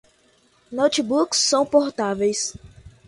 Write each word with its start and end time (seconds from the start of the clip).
Notebooks 0.71 1.37
são 1.37 1.63
portáteis 1.63 2.55